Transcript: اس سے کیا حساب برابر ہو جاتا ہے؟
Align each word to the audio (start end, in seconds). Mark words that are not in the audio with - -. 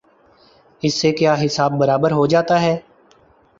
اس 0.83 0.93
سے 0.93 1.11
کیا 1.11 1.33
حساب 1.45 1.71
برابر 1.79 2.11
ہو 2.11 2.25
جاتا 2.25 2.61
ہے؟ 2.61 2.75